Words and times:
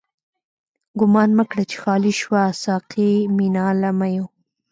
ګومان 0.99 1.29
مه 1.37 1.43
کړه 1.49 1.63
چی 1.69 1.77
خالی 1.83 2.13
شوه، 2.21 2.41
ساقی 2.63 3.11
مينا 3.37 3.67
له 3.81 3.89
ميو 3.99 4.25